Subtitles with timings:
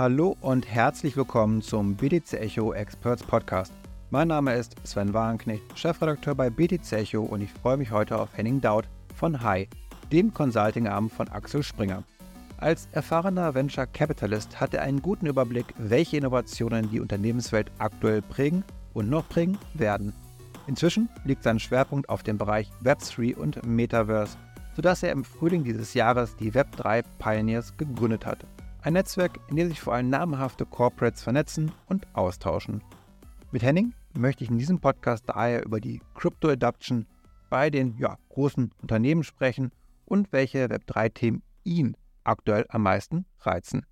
[0.00, 3.70] Hallo und herzlich willkommen zum BTC Echo Experts Podcast.
[4.08, 8.30] Mein Name ist Sven Wagenknecht, Chefredakteur bei BTC Echo und ich freue mich heute auf
[8.34, 9.68] Henning Daut von Hi,
[10.10, 12.02] dem Consulting-Arm von Axel Springer.
[12.56, 18.64] Als erfahrener Venture Capitalist hat er einen guten Überblick, welche Innovationen die Unternehmenswelt aktuell prägen
[18.94, 20.14] und noch prägen werden.
[20.66, 24.38] Inzwischen liegt sein Schwerpunkt auf dem Bereich Web3 und Metaverse,
[24.74, 28.46] sodass er im Frühling dieses Jahres die Web3 Pioneers gegründet hat.
[28.82, 32.82] Ein Netzwerk, in dem sich vor allem namhafte Corporates vernetzen und austauschen.
[33.52, 37.06] Mit Henning möchte ich in diesem Podcast daher über die Crypto Adoption
[37.50, 39.70] bei den ja, großen Unternehmen sprechen
[40.06, 43.84] und welche Web3-Themen ihn aktuell am meisten reizen.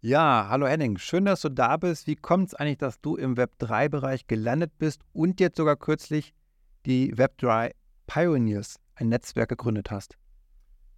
[0.00, 2.06] Ja, hallo Henning, schön, dass du da bist.
[2.06, 6.32] Wie kommt es eigentlich, dass du im Web3-Bereich gelandet bist und jetzt sogar kürzlich
[6.86, 7.72] die Web3
[8.06, 10.16] Pioneers, ein Netzwerk gegründet hast?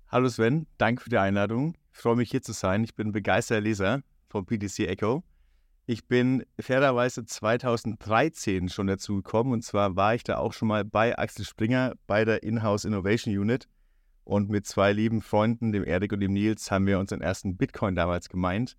[0.07, 1.75] Hallo Sven, danke für die Einladung.
[1.95, 2.83] Ich freue mich hier zu sein.
[2.83, 5.23] Ich bin begeisterter Leser von PDC Echo.
[5.87, 10.85] Ich bin fairerweise 2013 schon dazu gekommen und zwar war ich da auch schon mal
[10.85, 13.69] bei Axel Springer bei der Inhouse Innovation Unit
[14.25, 17.95] und mit zwei lieben Freunden, dem Erik und dem Nils, haben wir unseren ersten Bitcoin
[17.95, 18.77] damals gemeint.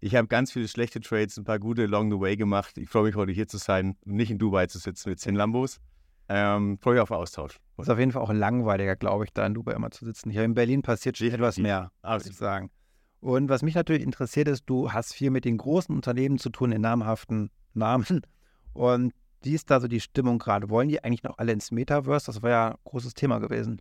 [0.00, 2.76] Ich habe ganz viele schlechte Trades, ein paar gute along the way gemacht.
[2.76, 5.36] Ich freue mich heute hier zu sein und nicht in Dubai zu sitzen mit zehn
[5.36, 5.80] Lambos.
[6.28, 7.58] Ähm, freue mich auf den Austausch.
[7.78, 10.30] Ist auf jeden Fall auch langweiliger, glaube ich, da in Dubai immer zu sitzen.
[10.30, 12.70] Hier in Berlin passiert schon etwas mehr, muss ich sagen.
[13.20, 16.70] Und was mich natürlich interessiert ist, du hast viel mit den großen Unternehmen zu tun,
[16.70, 18.22] den namhaften Namen.
[18.74, 19.12] Und
[19.42, 20.68] wie ist da so die Stimmung gerade?
[20.68, 22.26] Wollen die eigentlich noch alle ins Metaverse?
[22.26, 23.80] Das war ja ein großes Thema gewesen.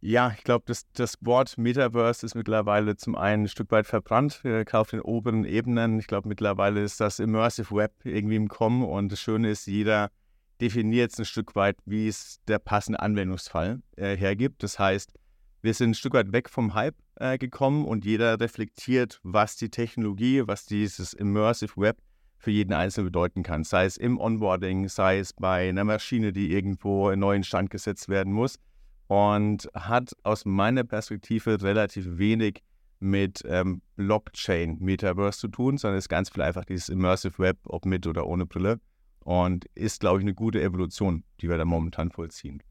[0.00, 4.42] Ja, ich glaube, das, das Wort Metaverse ist mittlerweile zum einen ein Stück weit verbrannt,
[4.72, 5.98] auf den oberen Ebenen.
[5.98, 10.10] Ich glaube, mittlerweile ist das Immersive Web irgendwie im Kommen und das Schöne ist, jeder
[10.60, 14.62] definiert es ein Stück weit, wie es der passende Anwendungsfall äh, hergibt.
[14.62, 15.12] Das heißt,
[15.62, 19.68] wir sind ein Stück weit weg vom Hype äh, gekommen und jeder reflektiert, was die
[19.68, 21.98] Technologie, was dieses Immersive Web
[22.38, 23.64] für jeden Einzelnen bedeuten kann.
[23.64, 28.08] Sei es im Onboarding, sei es bei einer Maschine, die irgendwo in neuen Stand gesetzt
[28.08, 28.58] werden muss.
[29.08, 32.62] Und hat aus meiner Perspektive relativ wenig
[32.98, 37.84] mit ähm, Blockchain, Metaverse zu tun, sondern ist ganz viel einfach dieses Immersive Web, ob
[37.84, 38.80] mit oder ohne Brille.
[39.26, 42.62] Und ist, glaube ich, eine gute Evolution, die wir da momentan vollziehen.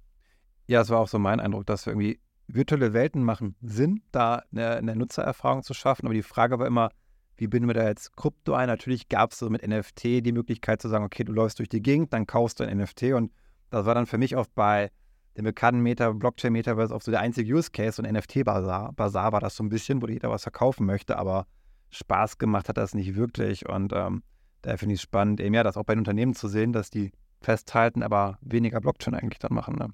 [0.67, 4.41] Ja, es war auch so mein Eindruck, dass wir irgendwie virtuelle Welten machen Sinn, da
[4.53, 6.05] eine, eine Nutzererfahrung zu schaffen.
[6.05, 6.91] Aber die Frage war immer,
[7.35, 8.67] wie binden wir da jetzt Krypto ein?
[8.67, 11.81] Natürlich gab es so mit NFT die Möglichkeit zu sagen, okay, du läufst durch die
[11.81, 13.03] Gegend, dann kaufst du ein NFT.
[13.11, 13.33] Und
[13.69, 14.91] das war dann für mich oft bei
[15.35, 19.41] dem bekannten Meta, Blockchain Metaverse oft so der einzige Use Case und NFT-Bazar Bazar war
[19.41, 21.47] das so ein bisschen, wo jeder was verkaufen möchte, aber
[21.89, 23.67] Spaß gemacht hat das nicht wirklich.
[23.67, 24.23] Und ähm,
[24.65, 26.89] da finde ich es spannend, eben ja, das auch bei den Unternehmen zu sehen, dass
[26.89, 27.11] die
[27.41, 29.75] festhalten, aber weniger Blockchain eigentlich dann machen.
[29.75, 29.89] Ne?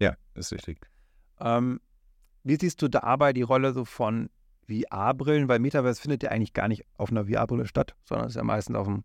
[0.00, 0.80] Ja, ist richtig.
[1.40, 1.80] Ähm,
[2.42, 4.28] wie siehst du dabei die Rolle so von
[4.68, 5.48] VR-Brillen?
[5.48, 8.76] Weil Metaverse findet ja eigentlich gar nicht auf einer VR-Brille statt, sondern ist ja meistens
[8.76, 9.04] auf dem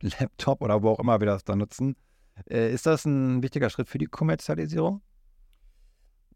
[0.00, 1.96] Laptop oder wo auch immer wir das dann nutzen.
[2.48, 5.02] Äh, ist das ein wichtiger Schritt für die Kommerzialisierung?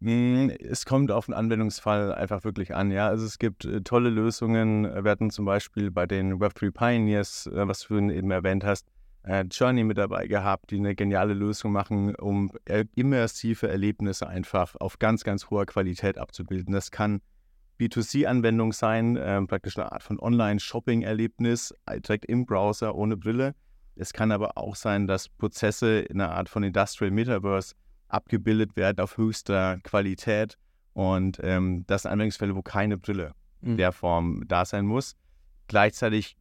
[0.02, 2.90] Hm, es kommt auf den Anwendungsfall einfach wirklich an.
[2.90, 4.82] Ja, also es gibt äh, tolle Lösungen.
[4.82, 8.88] Wir hatten zum Beispiel bei den Web3 Pioneers, äh, was du eben erwähnt hast,
[9.22, 12.50] äh, Journey mit dabei gehabt, die eine geniale Lösung machen, um
[12.96, 16.74] immersive Erlebnisse einfach auf ganz, ganz hoher Qualität abzubilden.
[16.74, 17.20] Das kann
[17.78, 23.54] B2C-Anwendung sein, äh, praktisch eine Art von Online-Shopping-Erlebnis, direkt im Browser ohne Brille.
[23.94, 27.76] Es kann aber auch sein, dass Prozesse in einer Art von Industrial Metaverse
[28.12, 30.58] abgebildet werden auf höchster Qualität.
[30.92, 33.76] Und ähm, das sind Anwendungsfälle, wo keine Brille in mhm.
[33.78, 35.16] der Form da sein muss.
[35.68, 36.36] Gleichzeitig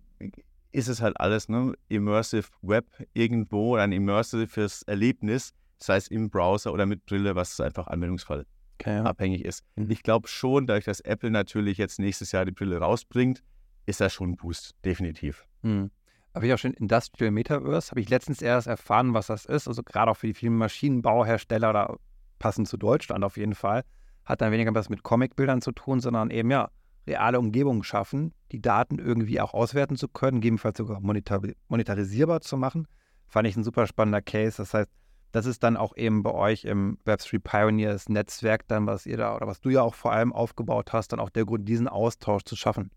[0.72, 6.30] ist es halt alles ne, Immersive Web irgendwo oder ein immersives Erlebnis, sei es im
[6.30, 8.46] Browser oder mit Brille, was einfach Anwendungsfall
[8.80, 9.04] okay, ja.
[9.04, 9.64] abhängig ist.
[9.76, 9.90] Mhm.
[9.90, 13.44] Ich glaube schon, dadurch, dass Apple natürlich jetzt nächstes Jahr die Brille rausbringt,
[13.86, 15.46] ist das schon ein Boost, definitiv.
[15.62, 15.92] Mhm.
[16.34, 19.68] Habe ich auch schon Industrial Metaverse, habe ich letztens erst erfahren, was das ist.
[19.68, 21.98] Also gerade auch für die vielen Maschinenbauhersteller oder
[22.40, 23.84] passend zu Deutschland auf jeden Fall,
[24.26, 26.70] hat dann weniger was mit Comicbildern zu tun, sondern eben ja,
[27.06, 32.58] reale Umgebungen schaffen, die Daten irgendwie auch auswerten zu können, gegebenenfalls sogar monetar monetarisierbar zu
[32.58, 32.88] machen.
[33.28, 34.58] Fand ich ein super spannender Case.
[34.58, 34.90] Das heißt,
[35.32, 39.36] das ist dann auch eben bei euch im Web3 Pioneers Netzwerk dann, was ihr da
[39.36, 42.44] oder was du ja auch vor allem aufgebaut hast, dann auch der Grund, diesen Austausch
[42.44, 42.92] zu schaffen.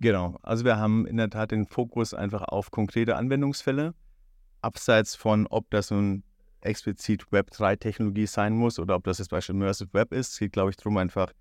[0.00, 3.94] Genau, also wir haben in der Tat den Fokus einfach auf konkrete Anwendungsfälle,
[4.62, 6.22] abseits von, ob das nun
[6.60, 10.32] explizit Web3-Technologie sein muss oder ob das jetzt beispielsweise Immersive Web ist.
[10.32, 11.32] Es geht, glaube ich, darum, einfach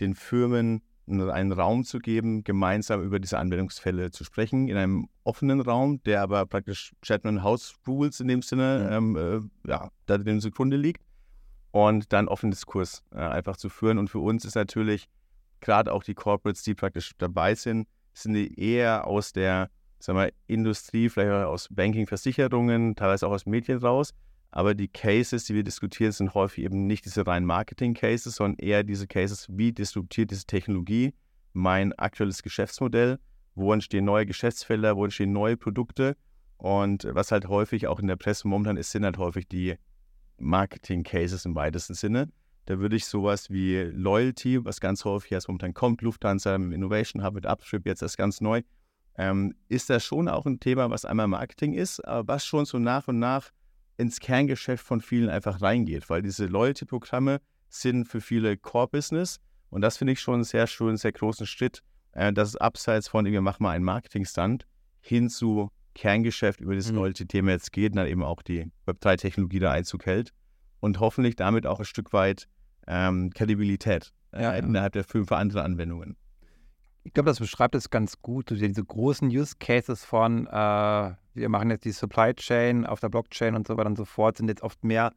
[0.00, 5.60] den Firmen einen Raum zu geben, gemeinsam über diese Anwendungsfälle zu sprechen, in einem offenen
[5.60, 10.18] Raum, der aber praktisch Chatman House Rules in dem Sinne, ja, ähm, äh, ja da
[10.18, 11.02] dem zugrunde liegt.
[11.72, 13.98] Und dann offenen Diskurs äh, einfach zu führen.
[13.98, 15.08] Und für uns ist natürlich
[15.60, 19.70] gerade auch die Corporates, die praktisch dabei sind, sind die eher aus der
[20.04, 24.12] sagen wir, Industrie, vielleicht auch aus Banking, Versicherungen, teilweise auch aus Medien raus.
[24.50, 28.84] Aber die Cases, die wir diskutieren, sind häufig eben nicht diese reinen Marketing-Cases, sondern eher
[28.84, 31.12] diese Cases, wie disruptiert diese Technologie
[31.52, 33.18] mein aktuelles Geschäftsmodell,
[33.54, 36.16] wo entstehen neue Geschäftsfelder, wo entstehen neue Produkte.
[36.56, 39.74] Und was halt häufig auch in der Presse momentan ist, sind halt häufig die
[40.38, 42.28] Marketing-Cases im weitesten Sinne.
[42.66, 47.22] Da würde ich sowas wie Loyalty, was ganz häufig jetzt momentan kommt, Lufthansa mit Innovation
[47.22, 48.62] Hub, mit Upstrip, jetzt ist ganz neu,
[49.16, 52.78] ähm, ist das schon auch ein Thema, was einmal Marketing ist, aber was schon so
[52.78, 53.50] nach und nach
[53.96, 59.40] ins Kerngeschäft von vielen einfach reingeht, weil diese Loyalty-Programme sind für viele Core-Business
[59.70, 61.82] und das finde ich schon einen sehr schönen, sehr großen Schritt,
[62.12, 64.66] äh, dass es abseits von, wir machen mal einen Marketing-Stand
[65.00, 66.96] hin zu Kerngeschäft über das mhm.
[66.96, 70.32] Loyalty-Thema jetzt geht und dann eben auch die Web3-Technologie da Einzug hält
[70.80, 72.48] und hoffentlich damit auch ein Stück weit
[72.86, 76.16] ähm, Kredibilität äh, ja, innerhalb der fünf andere Anwendungen.
[77.04, 81.70] Ich glaube, das beschreibt es ganz gut, diese großen Use Cases von, äh, wir machen
[81.70, 84.62] jetzt die Supply Chain auf der Blockchain und so weiter und so fort, sind jetzt
[84.62, 85.12] oft mehr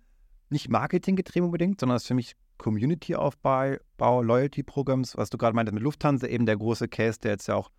[0.49, 5.73] nicht Marketing getrieben unbedingt, sondern es ist für mich Community-Aufbau, Loyalty-Programms, was du gerade meintest
[5.73, 7.69] mit Lufthansa, eben der große Case, der jetzt ja auch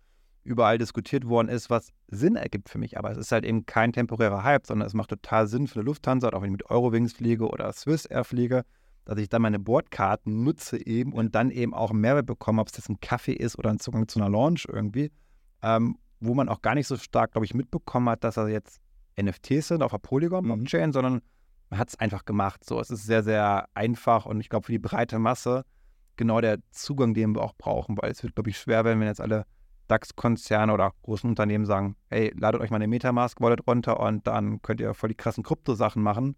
[0.43, 2.97] überall diskutiert worden ist, was Sinn ergibt für mich.
[2.97, 5.83] Aber es ist halt eben kein temporärer Hype, sondern es macht total Sinn für eine
[5.83, 8.63] Lufthansa, auch wenn ich mit Eurowings fliege oder Swiss Air fliege,
[9.09, 12.67] dass ich dann meine Bordkarten nutze eben und dann eben auch einen Mehrwert bekomme, ob
[12.67, 15.11] es jetzt ein Kaffee ist oder ein Zugang zu einer Launch irgendwie,
[15.63, 18.79] ähm, wo man auch gar nicht so stark, glaube ich, mitbekommen hat, dass er jetzt
[19.19, 20.93] NFTs sind auf der Polygon-Blockchain, mhm.
[20.93, 21.21] sondern
[21.71, 22.63] man hat es einfach gemacht.
[22.63, 25.65] So, es ist sehr, sehr einfach und ich glaube für die breite Masse
[26.15, 29.07] genau der Zugang, den wir auch brauchen, weil es wird, glaube ich, schwer werden, wenn
[29.07, 29.47] jetzt alle
[29.87, 34.81] DAX-Konzerne oder großen Unternehmen sagen, hey, ladet euch mal eine Metamask-Wallet runter und dann könnt
[34.81, 36.35] ihr voll die krassen Krypto-Sachen machen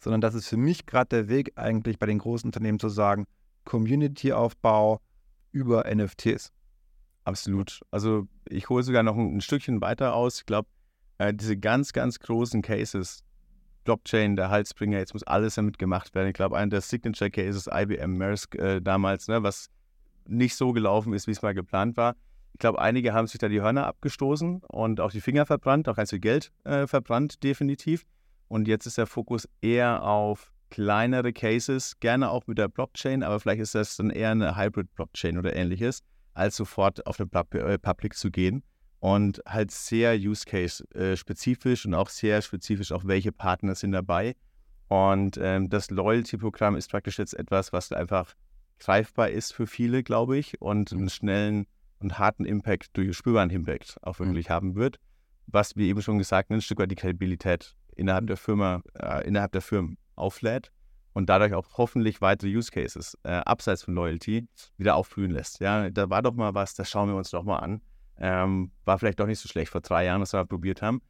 [0.00, 3.26] sondern das ist für mich gerade der Weg eigentlich bei den großen Unternehmen zu sagen,
[3.64, 5.00] Community-Aufbau
[5.52, 6.52] über NFTs.
[7.24, 7.80] Absolut.
[7.90, 10.40] Also ich hole sogar noch ein, ein Stückchen weiter aus.
[10.40, 10.68] Ich glaube,
[11.18, 13.22] äh, diese ganz, ganz großen Cases,
[13.84, 16.28] Blockchain, der Halsbringer, jetzt muss alles damit gemacht werden.
[16.28, 19.68] Ich glaube, einer der Signature Cases, IBM Maersk äh, damals, ne, was
[20.26, 22.16] nicht so gelaufen ist, wie es mal geplant war.
[22.54, 25.96] Ich glaube, einige haben sich da die Hörner abgestoßen und auch die Finger verbrannt, auch
[25.96, 28.04] ganz viel Geld äh, verbrannt, definitiv.
[28.50, 33.38] Und jetzt ist der Fokus eher auf kleinere Cases, gerne auch mit der Blockchain, aber
[33.38, 36.02] vielleicht ist das dann eher eine Hybrid-Blockchain oder ähnliches,
[36.34, 37.30] als sofort auf eine
[37.60, 38.64] äh, Public zu gehen.
[38.98, 44.34] Und halt sehr Use Case-spezifisch äh, und auch sehr spezifisch, auch welche Partner sind dabei.
[44.88, 48.34] Und ähm, das Loyalty-Programm ist praktisch jetzt etwas, was einfach
[48.80, 51.66] greifbar ist für viele, glaube ich, und einen schnellen
[52.00, 54.26] und harten Impact, durch spürbaren Impact auch mhm.
[54.26, 54.54] wirklich mhm.
[54.54, 54.98] haben wird.
[55.46, 59.52] Was, wie eben schon gesagt, ein Stück weit die Kredibilität innerhalb der Firma, äh, innerhalb
[59.52, 60.72] der Firmen auflädt
[61.12, 65.60] und dadurch auch hoffentlich weitere Use Cases äh, abseits von Loyalty wieder aufblühen lässt.
[65.60, 67.82] Ja, da war doch mal was, das schauen wir uns doch mal an.
[68.18, 71.00] Ähm, war vielleicht doch nicht so schlecht vor drei Jahren, was wir probiert haben.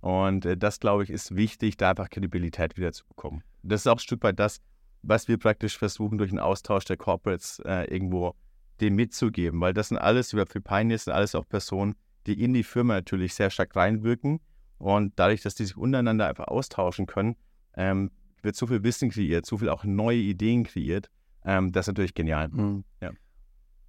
[0.00, 3.42] Und äh, das, glaube ich, ist wichtig, da einfach Kredibilität wieder zu bekommen.
[3.62, 4.60] Das ist auch ein Stück weit das,
[5.02, 8.34] was wir praktisch versuchen, durch den Austausch der Corporates äh, irgendwo
[8.80, 11.94] dem mitzugeben, weil das sind alles über Pioneers, sind alles auch Personen,
[12.26, 14.40] die in die Firma natürlich sehr stark reinwirken
[14.80, 17.36] und dadurch, dass die sich untereinander einfach austauschen können,
[17.76, 18.10] ähm,
[18.42, 21.10] wird so viel Wissen kreiert, so viel auch neue Ideen kreiert.
[21.44, 22.48] Ähm, das ist natürlich genial.
[22.48, 22.84] Mhm.
[23.00, 23.10] Ja.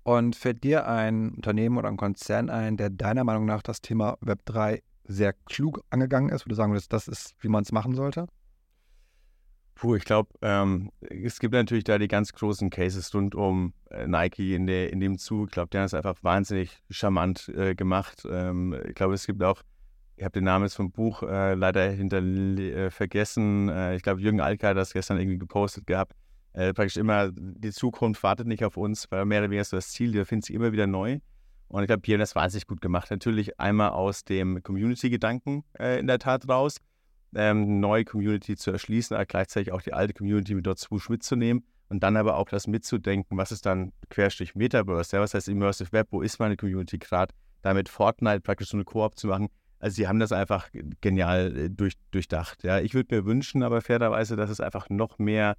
[0.04, 4.18] Und fällt dir ein Unternehmen oder ein Konzern ein, der deiner Meinung nach das Thema
[4.22, 7.96] Web3 sehr klug angegangen ist, wo du sagen würdest, das ist, wie man es machen
[7.96, 8.28] sollte?
[9.76, 14.06] Puh, ich glaube, ähm, es gibt natürlich da die ganz großen Cases rund um äh,
[14.08, 15.48] Nike in, der, in dem Zug.
[15.48, 18.28] Ich glaube, die haben es einfach wahnsinnig charmant äh, gemacht.
[18.30, 19.64] Ähm, ich glaube, es gibt auch
[20.22, 23.70] ich habe den Namen jetzt vom Buch äh, leider hinter äh, vergessen.
[23.70, 26.14] Äh, ich glaube, Jürgen Alka hat das gestern irgendwie gepostet gehabt.
[26.54, 29.90] Äh, praktisch immer, die Zukunft wartet nicht auf uns, weil mehr oder weniger so das
[29.90, 31.18] Ziel, wir finden sie immer wieder neu.
[31.70, 33.10] Und ich glaube, Pierre hat das wahnsinnig gut gemacht.
[33.10, 36.78] Natürlich einmal aus dem Community-Gedanken äh, in der Tat raus,
[37.34, 41.66] ähm, neue Community zu erschließen, aber gleichzeitig auch die alte Community mit dort Swoosh mitzunehmen
[41.90, 45.92] und dann aber auch das mitzudenken, was ist dann Querstrich Metaverse, ja, was heißt Immersive
[45.94, 49.48] Web, wo ist meine Community gerade, damit Fortnite praktisch so eine Koop zu machen,
[49.82, 50.70] also sie haben das einfach
[51.02, 52.64] genial äh, durch, durchdacht.
[52.64, 52.80] Ja.
[52.80, 55.58] Ich würde mir wünschen, aber fairerweise, dass es einfach noch mehr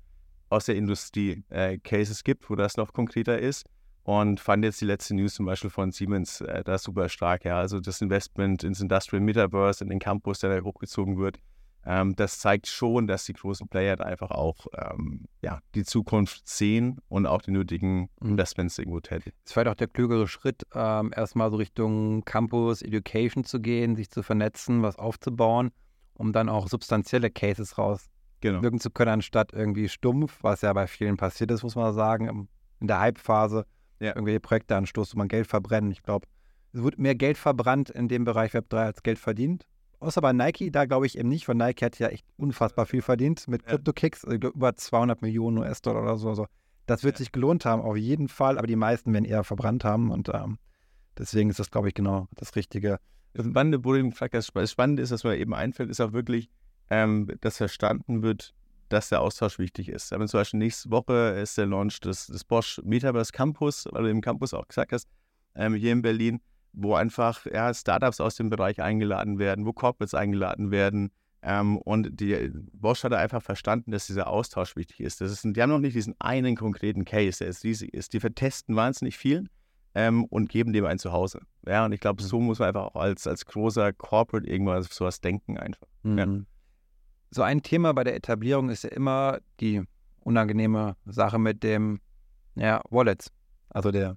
[0.48, 3.66] aus der Industrie äh, Cases gibt, wo das noch konkreter ist.
[4.04, 7.44] Und fand jetzt die letzte News zum Beispiel von Siemens äh, da super stark.
[7.44, 7.58] Ja.
[7.58, 11.38] Also das Investment ins Industrial Metaverse, in den Campus, der da hochgezogen wird,
[11.84, 16.48] ähm, das zeigt schon, dass die großen Player da einfach auch ähm, ja, die Zukunft
[16.48, 18.30] sehen und auch die nötigen mhm.
[18.30, 19.36] Investments irgendwo tätigen.
[19.44, 24.10] Es war doch der klügere Schritt, ähm, erstmal so Richtung Campus, Education zu gehen, sich
[24.10, 25.70] zu vernetzen, was aufzubauen,
[26.14, 28.08] um dann auch substanzielle Cases raus
[28.42, 28.62] genau.
[28.62, 32.48] wirken zu können, anstatt irgendwie stumpf, was ja bei vielen passiert ist, muss man sagen,
[32.80, 33.64] in der Hype-Phase
[34.00, 34.10] ja.
[34.10, 35.90] irgendwelche Projekte anstoßen, wo man Geld verbrennen.
[35.90, 36.26] Ich glaube,
[36.72, 39.66] es wird mehr Geld verbrannt in dem Bereich Web 3 als Geld verdient.
[40.02, 43.02] Außer bei Nike, da glaube ich eben nicht, weil Nike hat ja echt unfassbar viel
[43.02, 46.28] verdient mit Crypto-Kicks, äh, über 200 Millionen US-Dollar oder so.
[46.28, 46.46] Also
[46.86, 47.18] das wird ja.
[47.18, 50.58] sich gelohnt haben, auf jeden Fall, aber die meisten werden eher verbrannt haben und ähm,
[51.16, 52.98] deswegen ist das, glaube ich, genau das Richtige.
[53.34, 56.50] Das Spannende, hast, das Spannende ist, was mir eben einfällt, ist auch wirklich,
[56.90, 58.54] ähm, dass verstanden wird,
[58.88, 60.12] dass der Austausch wichtig ist.
[60.12, 64.10] Aber zum Beispiel nächste Woche ist der Launch des, des Bosch Metaverse Campus, weil du
[64.10, 65.08] im Campus auch gesagt hast,
[65.54, 66.40] ähm, hier in Berlin,
[66.72, 71.12] wo einfach ja, Startups aus dem Bereich eingeladen werden, wo Corporates eingeladen werden.
[71.42, 75.20] Ähm, und die Bosch hat einfach verstanden, dass dieser Austausch wichtig ist.
[75.20, 78.12] Das ist die haben noch nicht diesen einen konkreten Case, der ist riesig ist.
[78.12, 79.48] Die vertesten wahnsinnig viel
[79.94, 81.40] ähm, und geben dem ein Zuhause.
[81.66, 85.20] Ja, und ich glaube, so muss man einfach auch als, als großer Corporate irgendwas sowas
[85.20, 85.86] denken einfach.
[86.02, 86.18] Mhm.
[86.18, 86.26] Ja.
[87.30, 89.82] So ein Thema bei der Etablierung ist ja immer die
[90.20, 92.00] unangenehme Sache mit dem
[92.54, 93.32] ja, Wallets.
[93.70, 94.16] Also der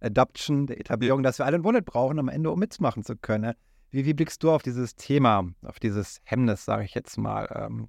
[0.00, 3.54] Adoption, der Etablierung, dass wir alle ein Wallet brauchen, am Ende, um mitmachen zu können.
[3.90, 7.48] Wie, wie blickst du auf dieses Thema, auf dieses Hemmnis, sage ich jetzt mal?
[7.54, 7.88] Ähm?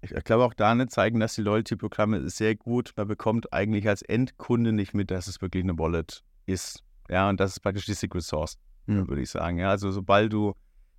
[0.00, 4.02] Ich glaube auch da nicht zeigen, dass die Loyalty-Programme sehr gut, man bekommt eigentlich als
[4.02, 6.82] Endkunde nicht mit, dass es wirklich eine Wallet ist.
[7.08, 9.08] Ja, und das ist praktisch die Secret Source, mhm.
[9.08, 9.58] würde ich sagen.
[9.58, 10.54] Ja, also sobald du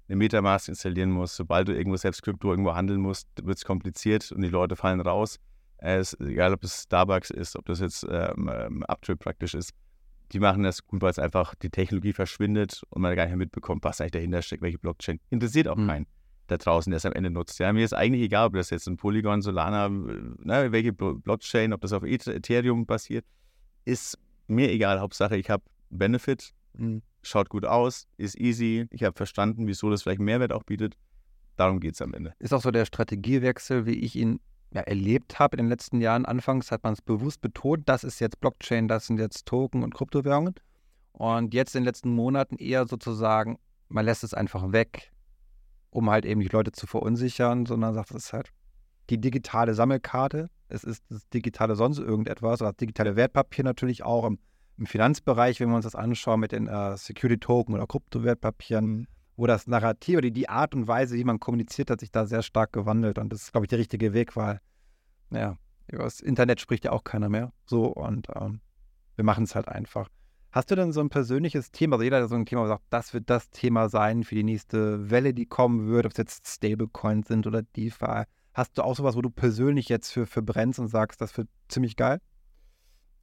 [0.08, 4.32] eine Metamask installieren musst, sobald du irgendwo selbst Krypto irgendwo handeln musst, wird es kompliziert
[4.32, 5.40] und die Leute fallen raus.
[5.78, 9.74] Es, egal, ob es Starbucks ist, ob das jetzt ähm, ähm, Uptrip praktisch ist.
[10.32, 13.38] Die machen das gut, weil es einfach die Technologie verschwindet und man gar nicht mehr
[13.38, 15.20] mitbekommt, was eigentlich dahinter steckt, welche Blockchain.
[15.30, 15.88] Interessiert auch mhm.
[15.88, 16.08] keinen
[16.48, 17.60] da draußen, der es am Ende nutzt.
[17.60, 21.82] Ja, mir ist eigentlich egal, ob das jetzt ein Polygon, Solana, ne, welche Blockchain, ob
[21.82, 23.26] das auf Ethereum basiert,
[23.86, 24.18] ist
[24.48, 25.00] mir egal.
[25.00, 27.02] Hauptsache, ich habe Benefit, mhm.
[27.22, 28.88] schaut gut aus, ist easy.
[28.92, 30.96] Ich habe verstanden, wieso das vielleicht Mehrwert auch bietet.
[31.58, 32.34] Darum geht es am Ende.
[32.40, 34.40] Ist auch so der Strategiewechsel, wie ich ihn
[34.72, 36.26] ja, erlebt habe in den letzten Jahren.
[36.26, 39.94] Anfangs hat man es bewusst betont, das ist jetzt Blockchain, das sind jetzt Token und
[39.94, 40.56] Kryptowährungen.
[41.14, 43.58] Und jetzt in den letzten Monaten eher sozusagen,
[43.90, 45.12] man lässt es einfach weg,
[45.90, 48.52] um halt eben die Leute zu verunsichern, sondern sagt, es ist halt
[49.10, 54.26] die digitale Sammelkarte, es ist das digitale sonst irgendetwas, oder das digitale Wertpapier natürlich auch
[54.26, 54.38] im,
[54.78, 59.68] im Finanzbereich, wenn wir uns das anschauen mit den äh, Security-Token oder Kryptowertpapieren wo das
[59.68, 63.20] Narrativ oder die Art und Weise, wie man kommuniziert, hat sich da sehr stark gewandelt.
[63.20, 64.60] Und das ist, glaube ich, der richtige Weg, weil,
[65.32, 65.56] ja,
[65.88, 67.54] über das Internet spricht ja auch keiner mehr.
[67.66, 68.60] So, und ähm,
[69.16, 70.10] wir machen es halt einfach.
[70.52, 73.14] Hast du denn so ein persönliches Thema, also jeder, der so ein Thema sagt, das
[73.14, 77.28] wird das Thema sein für die nächste Welle, die kommen wird, ob es jetzt Stablecoins
[77.28, 78.24] sind oder DeFi.
[78.54, 81.48] Hast du auch sowas, wo du persönlich jetzt für, für brennst und sagst, das wird
[81.68, 82.20] ziemlich geil?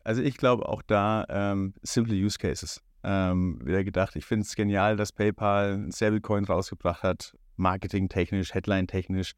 [0.05, 4.55] Also ich glaube auch da ähm, simple Use Cases ähm, wieder gedacht, ich finde es
[4.57, 9.35] genial, dass PayPal ein Stablecoin rausgebracht hat, marketingtechnisch, headline-technisch.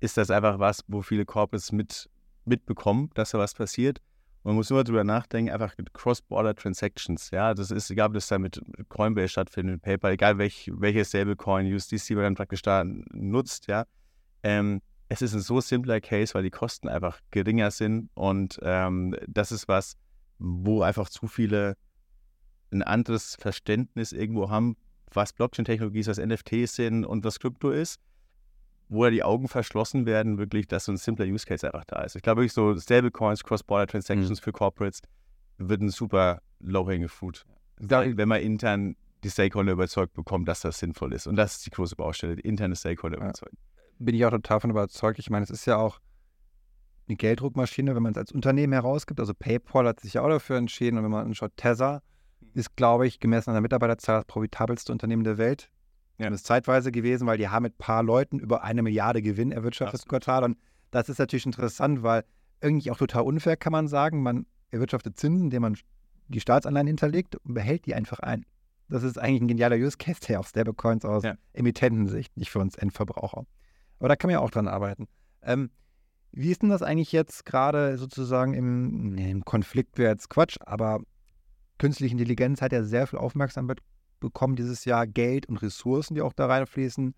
[0.00, 2.08] Ist das einfach was, wo viele Corporates mit,
[2.44, 4.00] mitbekommen, dass da was passiert?
[4.42, 7.30] Man muss nur darüber nachdenken, einfach Cross-Border Transactions.
[7.30, 11.04] Ja, das ist, egal ob das da mit Coinbase stattfindet, mit PayPal, egal welch, welche
[11.04, 13.84] Stablecoin, USDC man dann praktisch da nutzt, ja.
[14.42, 19.16] Ähm, es ist ein so simpler Case, weil die Kosten einfach geringer sind und ähm,
[19.26, 19.96] das ist was,
[20.38, 21.76] wo einfach zu viele
[22.74, 24.76] ein anderes Verständnis irgendwo haben,
[25.12, 28.00] was Blockchain-Technologie ist, was NFTs sind und was Krypto ist,
[28.88, 32.02] wo ja die Augen verschlossen werden, wirklich, dass so ein simpler Use Case einfach da
[32.02, 32.16] ist.
[32.16, 34.44] Ich glaube wirklich so Stablecoins, Cross-Border Transactions mhm.
[34.44, 35.00] für Corporates
[35.58, 37.44] wird ein super low-hanging fruit.
[37.78, 41.26] Wenn man intern die Stakeholder überzeugt bekommt, dass das sinnvoll ist.
[41.26, 43.24] Und das ist die große Baustelle, interne Stakeholder ja.
[43.24, 43.56] überzeugen.
[43.98, 45.18] Bin ich auch total davon überzeugt.
[45.18, 45.98] Ich meine, es ist ja auch
[47.08, 49.20] eine Gelddruckmaschine, wenn man es als Unternehmen herausgibt.
[49.20, 50.98] Also PayPal hat sich ja auch dafür entschieden.
[50.98, 52.02] Und wenn man anschaut, Tether,
[52.54, 55.70] ist, glaube ich, gemessen an der Mitarbeiterzahl das profitabelste Unternehmen der Welt.
[56.18, 56.30] Ja.
[56.30, 59.52] Das ist zeitweise gewesen, weil die haben mit ein paar Leuten über eine Milliarde Gewinn
[59.52, 60.44] erwirtschaftet das Quartal.
[60.44, 60.58] Und
[60.90, 62.24] das ist natürlich interessant, weil
[62.60, 64.22] irgendwie auch total unfair, kann man sagen.
[64.22, 65.76] Man erwirtschaftet Zinsen, indem man
[66.28, 68.44] die Staatsanleihen hinterlegt und behält die einfach ein.
[68.88, 71.36] Das ist eigentlich ein genialer Use Case, der auf Stablecoins aus ja.
[71.52, 73.46] Emittentensicht, nicht für uns Endverbraucher.
[73.98, 75.08] Aber da kann man ja auch dran arbeiten.
[75.42, 75.70] Ähm,
[76.32, 81.00] wie ist denn das eigentlich jetzt gerade sozusagen im, im Konflikt, wäre jetzt Quatsch, aber
[81.78, 83.80] künstliche Intelligenz hat ja sehr viel Aufmerksamkeit
[84.20, 87.14] bekommen dieses Jahr, Geld und Ressourcen, die auch da reinfließen.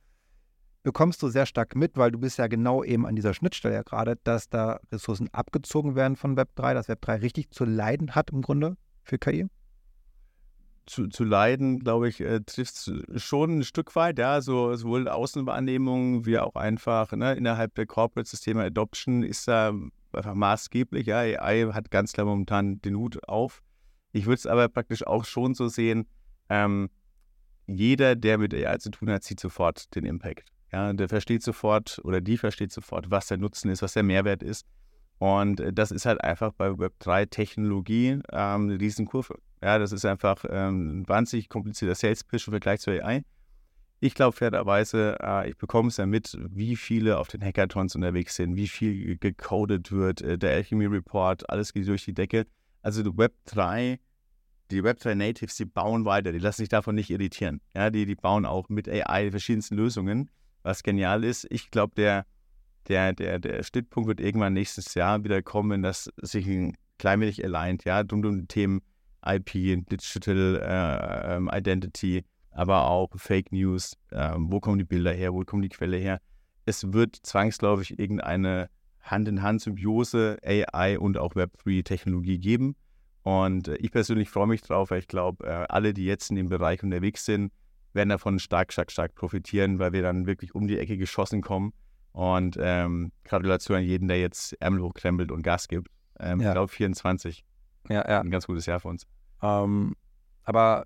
[0.83, 3.83] Bekommst du sehr stark mit, weil du bist ja genau eben an dieser Schnittstelle ja
[3.83, 8.43] gerade, dass da Ressourcen abgezogen werden von Web3, dass Web3 richtig zu leiden hat im
[8.43, 9.47] Grunde für KI?
[10.87, 15.09] Zu, zu leiden, glaube ich, äh, trifft es schon ein Stück weit, ja, so sowohl
[15.09, 19.73] Außenwahrnehmung wie auch einfach ne, innerhalb der Corporate-Systeme Adoption ist da
[20.13, 21.07] einfach maßgeblich.
[21.07, 23.65] Ja, AI hat ganz klar momentan den Hut auf.
[24.17, 26.07] Ich würde es aber praktisch auch schon so sehen,
[26.49, 26.89] ähm,
[27.67, 30.49] jeder, der mit AI zu tun hat, sieht sofort den Impact.
[30.73, 34.43] Ja, der versteht sofort oder die versteht sofort, was der Nutzen ist, was der Mehrwert
[34.43, 34.65] ist.
[35.19, 39.39] Und äh, das ist halt einfach bei Web3-Technologie ähm, eine Riesenkurve.
[39.63, 43.23] Ja, das ist einfach ähm, ein wahnsinnig komplizierter Sales-Pitch im Vergleich zur AI.
[44.01, 48.37] Ich glaube fairerweise, äh, ich bekomme es ja mit, wie viele auf den Hackathons unterwegs
[48.37, 52.47] sind, wie viel gecodet wird, äh, der Alchemy Report, alles geht durch die Decke.
[52.81, 53.99] Also Web 3,
[54.71, 57.61] die Web 3 Natives, die bauen weiter, die lassen sich davon nicht irritieren.
[57.75, 60.31] Ja, die, die bauen auch mit AI die verschiedensten Lösungen,
[60.63, 61.47] was genial ist.
[61.51, 62.27] Ich glaube, der,
[62.89, 67.21] der, der, der Schnittpunkt wird irgendwann nächstes Jahr wieder kommen, wenn das sich ein klein
[67.21, 68.83] wenig aligned, ja, rund um die Themen
[69.25, 69.53] IP,
[69.89, 75.43] Digital äh, ähm, Identity, aber auch Fake News, äh, wo kommen die Bilder her, wo
[75.43, 76.21] kommt die Quelle her.
[76.65, 78.69] Es wird zwangsläufig irgendeine
[79.03, 82.77] Hand-in-Hand-Symbiose AI und auch Web3-Technologie geben.
[83.27, 86.37] Und äh, ich persönlich freue mich drauf, weil ich glaube, äh, alle, die jetzt in
[86.37, 87.53] dem Bereich unterwegs sind,
[87.93, 91.73] werden davon stark, stark, stark profitieren, weil wir dann wirklich um die Ecke geschossen kommen.
[92.13, 95.89] Und ähm, Gratulation an jeden, der jetzt Ärmel hochkrempelt und Gas gibt.
[96.21, 96.51] Ähm, ja.
[96.51, 97.45] Ich glaube 24.
[97.89, 98.21] Ja, ja.
[98.21, 99.09] Ein ganz gutes Jahr für uns.
[99.43, 99.97] Ähm,
[100.45, 100.85] aber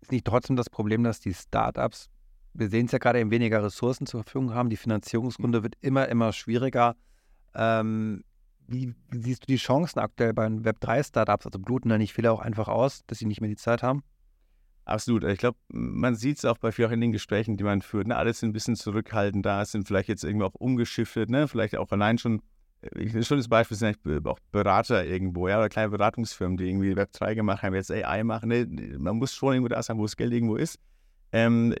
[0.00, 2.10] ist nicht trotzdem das Problem, dass die Startups,
[2.54, 4.68] wir sehen es ja gerade, eben weniger Ressourcen zur Verfügung haben.
[4.68, 6.96] Die Finanzierungsrunde wird immer, immer schwieriger.
[7.54, 8.24] Ähm,
[8.68, 11.46] wie, siehst du die Chancen aktuell bei Web3-Startups?
[11.46, 14.02] Also bluten da nicht viele auch einfach aus, dass sie nicht mehr die Zeit haben?
[14.84, 15.24] Absolut.
[15.24, 18.06] Ich glaube, man sieht es auch bei vielen in den Gesprächen, die man führt.
[18.06, 18.16] Ne?
[18.16, 21.48] Alles sind ein bisschen zurückhaltend da, sind vielleicht jetzt irgendwie auch umgeschiftet, ne?
[21.48, 22.42] vielleicht auch allein schon
[22.94, 27.62] ein schönes Beispiel sind auch Berater irgendwo, ja, oder kleine Beratungsfirmen, die irgendwie Web3 gemacht
[27.62, 28.48] haben, jetzt AI machen.
[28.48, 28.66] Ne?
[28.98, 30.78] Man muss schon irgendwo da sein, wo das Geld irgendwo ist.
[31.30, 31.74] Ähm,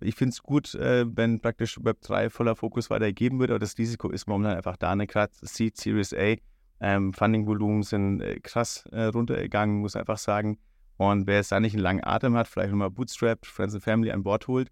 [0.00, 4.10] ich finde es gut, äh, wenn praktisch Web3 voller Fokus weitergegeben wird, aber das Risiko
[4.10, 4.94] ist momentan einfach da.
[4.96, 5.06] Ne?
[5.06, 6.34] Gerade Seed, Series A,
[6.80, 10.58] ähm, Funding-Volumen sind äh, krass äh, runtergegangen, muss einfach sagen.
[10.96, 14.10] Und wer jetzt da nicht einen langen Atem hat, vielleicht nochmal Bootstrap, Friends and Family
[14.10, 14.70] an Bord holt,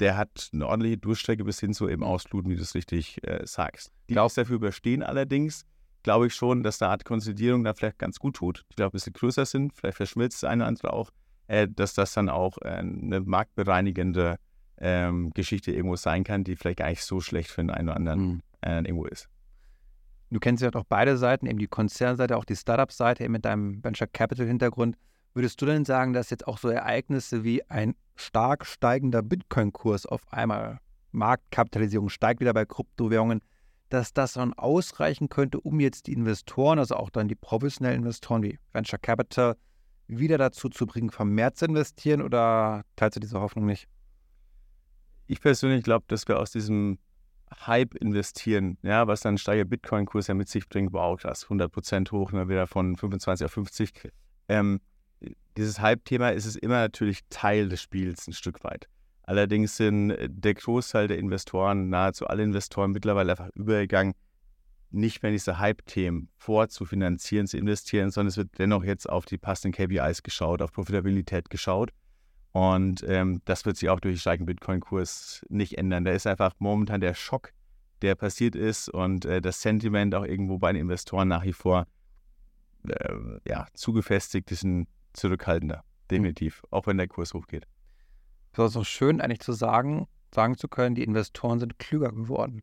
[0.00, 3.46] der hat eine ordentliche Durchstrecke bis hin zu eben Ausbluten, wie du es richtig äh,
[3.46, 3.92] sagst.
[4.08, 5.66] Die auch dafür überstehen allerdings,
[6.02, 8.64] glaube ich schon, dass eine Art Konsolidierung da vielleicht ganz gut tut.
[8.70, 11.10] Die glaube ein bisschen größer sind, vielleicht verschmilzt das eine oder andere auch,
[11.50, 14.36] äh, dass das dann auch äh, eine marktbereinigende
[14.78, 17.96] ähm, Geschichte irgendwo sein kann, die vielleicht gar nicht so schlecht für den einen oder
[17.96, 18.40] anderen mhm.
[18.62, 19.28] irgendwo ist.
[20.30, 23.82] Du kennst ja auch beide Seiten, eben die Konzernseite, auch die Startup-Seite eben mit deinem
[23.82, 24.96] Venture Capital-Hintergrund.
[25.34, 30.22] Würdest du denn sagen, dass jetzt auch so Ereignisse wie ein stark steigender Bitcoin-Kurs auf
[30.32, 30.78] einmal,
[31.10, 33.42] Marktkapitalisierung steigt wieder bei Kryptowährungen,
[33.88, 38.44] dass das dann ausreichen könnte, um jetzt die Investoren, also auch dann die professionellen Investoren
[38.44, 39.56] wie Venture Capital,
[40.18, 43.88] wieder dazu zu bringen, vermehrt zu investieren oder teilst du diese Hoffnung nicht?
[45.26, 46.98] Ich persönlich glaube, dass wir aus diesem
[47.66, 52.32] Hype investieren, ja, was dann steiger Bitcoin-Kurs ja mit sich bringt, wow, krass, 100% hoch,
[52.32, 54.12] ne, wieder von 25 auf 50.
[54.48, 54.80] Ähm,
[55.56, 58.88] dieses Hype-Thema ist es immer natürlich Teil des Spiels ein Stück weit.
[59.22, 64.14] Allerdings sind äh, der Großteil der Investoren, nahezu alle Investoren mittlerweile einfach übergegangen,
[64.90, 69.72] nicht mehr diese Hype-Themen vorzufinanzieren, zu investieren, sondern es wird dennoch jetzt auf die passenden
[69.72, 71.90] KPIs geschaut, auf Profitabilität geschaut.
[72.52, 76.04] Und ähm, das wird sich auch durch den steigenden Bitcoin-Kurs nicht ändern.
[76.04, 77.52] Da ist einfach momentan der Schock,
[78.02, 81.86] der passiert ist und äh, das Sentiment auch irgendwo bei den Investoren nach wie vor
[82.88, 83.14] äh,
[83.46, 87.66] ja, zugefestigt ist, ein zurückhaltender, definitiv, auch wenn der Kurs hochgeht.
[88.52, 92.62] Es ist auch schön, eigentlich zu sagen, sagen zu können, die Investoren sind klüger geworden.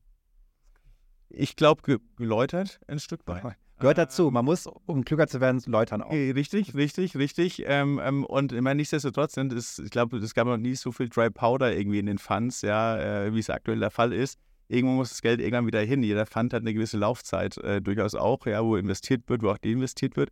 [1.29, 3.57] Ich glaube, geläutert ein Stück weit.
[3.79, 4.31] Gehört dazu.
[4.31, 6.11] Man muss, um klüger zu werden, läutern auch.
[6.11, 7.63] Richtig, richtig, richtig.
[7.67, 10.91] Ähm, ähm, und ich meine, nichtsdestotrotz, sind es, ich glaube, es gab noch nie so
[10.91, 14.39] viel Dry Powder irgendwie in den Funds, ja, äh, wie es aktuell der Fall ist.
[14.67, 16.01] Irgendwo muss das Geld irgendwann wieder hin.
[16.01, 19.57] Jeder Fund hat eine gewisse Laufzeit äh, durchaus auch, ja, wo investiert wird, wo auch
[19.59, 20.31] deinvestiert wird.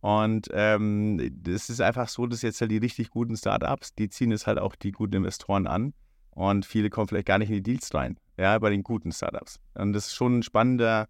[0.00, 4.32] Und ähm, es ist einfach so, dass jetzt halt die richtig guten Startups, die ziehen
[4.32, 5.92] es halt auch die guten Investoren an.
[6.36, 9.58] Und viele kommen vielleicht gar nicht in die Deals rein, ja, bei den guten Startups.
[9.72, 11.06] Und das ist schon eine spannende,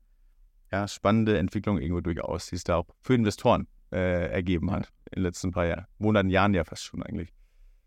[0.70, 5.16] ja, spannende Entwicklung irgendwo durchaus, die es da auch für Investoren äh, ergeben hat in
[5.16, 7.32] den letzten paar Jahren, Monaten, Jahren ja fast schon eigentlich.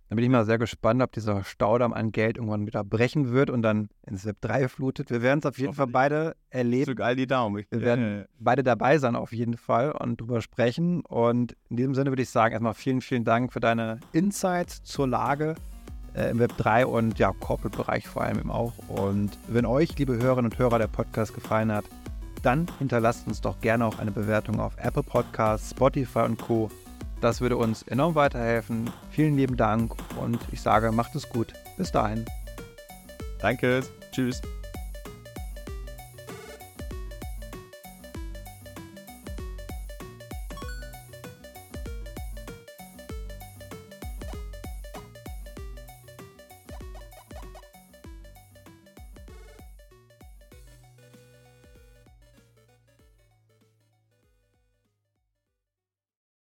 [0.10, 3.50] Da bin ich mal sehr gespannt, ob dieser Staudamm an Geld irgendwann wieder brechen wird
[3.50, 5.10] und dann ins Web 3 flutet.
[5.10, 6.86] Wir werden es auf jeden Fall beide erleben.
[6.86, 7.64] Drück all die Daumen.
[7.70, 11.06] Wir werden beide dabei sein auf jeden Fall und drüber sprechen.
[11.06, 15.08] Und in diesem Sinne würde ich sagen, erstmal vielen, vielen Dank für deine Insights zur
[15.08, 15.56] Lage
[16.16, 18.74] äh, im Web 3 und ja, Corporate-Bereich vor allem eben auch.
[18.88, 21.86] Und wenn euch, liebe Hörerinnen und Hörer, der Podcast gefallen hat,
[22.42, 26.70] dann hinterlasst uns doch gerne auch eine Bewertung auf Apple Podcasts, Spotify und Co.
[27.22, 28.90] Das würde uns enorm weiterhelfen.
[29.12, 31.54] Vielen lieben Dank und ich sage, macht es gut.
[31.78, 32.26] Bis dahin.
[33.42, 33.82] Danke.
[34.12, 34.42] Tschüss.